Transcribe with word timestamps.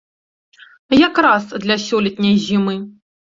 Якраз 1.07 1.43
для 1.65 1.77
сёлетняй 1.85 2.35
зімы! 2.49 2.75